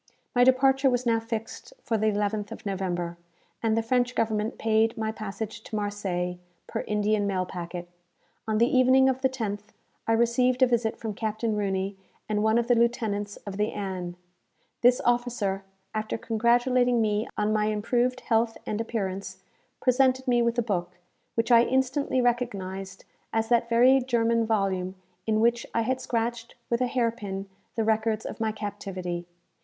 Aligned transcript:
My 0.33 0.43
departure 0.43 0.89
was 0.89 1.05
now 1.05 1.19
fixed 1.19 1.73
for 1.83 1.95
the 1.95 2.07
11th 2.07 2.51
of 2.51 2.65
November, 2.65 3.19
and 3.61 3.77
the 3.77 3.83
French 3.83 4.15
government 4.15 4.57
paid 4.57 4.97
my 4.97 5.11
passage 5.11 5.61
to 5.61 5.75
Marseilles, 5.75 6.39
per 6.65 6.79
Indian 6.87 7.27
mail 7.27 7.45
packet. 7.45 7.87
On 8.47 8.57
the 8.57 8.65
evening 8.65 9.09
of 9.09 9.21
the 9.21 9.29
10th, 9.29 9.61
I 10.07 10.13
received 10.13 10.63
a 10.63 10.65
visit 10.65 10.97
from 10.97 11.13
Captain 11.13 11.55
Rooney 11.55 11.97
and 12.27 12.41
one 12.41 12.57
of 12.57 12.67
the 12.67 12.73
lieutenants 12.73 13.37
of 13.45 13.57
the 13.57 13.73
"Ann." 13.73 14.15
This 14.81 15.01
officer, 15.05 15.63
after 15.93 16.17
congratulating 16.17 16.99
me 16.99 17.27
on 17.37 17.53
my 17.53 17.65
improved 17.65 18.21
health 18.21 18.57
and 18.65 18.81
appearance, 18.81 19.43
presented 19.79 20.27
me 20.27 20.41
with 20.41 20.57
a 20.57 20.63
book, 20.63 20.97
which 21.35 21.51
I 21.51 21.61
instantly 21.61 22.21
recognized 22.21 23.05
as 23.31 23.49
that 23.49 23.69
very 23.69 23.99
German 24.03 24.47
volume 24.47 24.95
in 25.27 25.39
which 25.41 25.67
I 25.75 25.81
had 25.83 26.01
scratched, 26.01 26.55
with 26.71 26.81
a 26.81 26.87
hair 26.87 27.11
pin, 27.11 27.47
the 27.75 27.83
records 27.83 28.25
of 28.25 28.39
my 28.41 28.51
captivity. 28.51 29.27